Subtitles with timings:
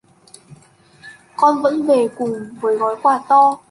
[1.35, 3.57] Con vẫn về cùng với gói quà to